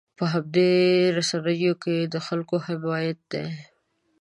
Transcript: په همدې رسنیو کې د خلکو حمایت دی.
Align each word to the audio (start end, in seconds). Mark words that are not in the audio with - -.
په 0.17 0.25
همدې 0.33 0.73
رسنیو 1.17 1.73
کې 1.83 1.95
د 2.13 2.15
خلکو 2.27 2.55
حمایت 2.67 3.19
دی. 3.31 3.47